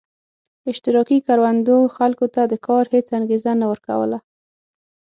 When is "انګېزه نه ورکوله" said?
3.17-4.17